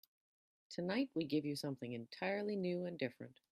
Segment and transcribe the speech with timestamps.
[0.71, 3.39] Tonight we give you something entirely new and different.